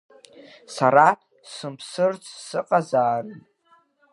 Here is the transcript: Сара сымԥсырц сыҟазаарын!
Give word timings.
Сара 0.75 1.07
сымԥсырц 1.53 2.23
сыҟазаарын! 2.47 3.39